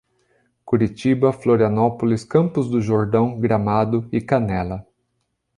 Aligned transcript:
Curitiba, 0.65 1.31
Florianópolis, 1.31 2.23
Campos 2.23 2.67
do 2.71 2.81
Jordão, 2.81 3.39
Gramado 3.39 4.09
e 4.11 4.19
Canela 4.19 4.83